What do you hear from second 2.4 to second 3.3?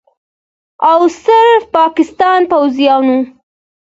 پوځیانو